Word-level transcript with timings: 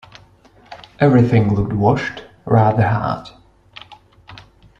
Everything 0.99 1.53
looked 1.53 1.73
washed, 1.73 2.23
rather 2.47 2.81
hard. 2.87 3.29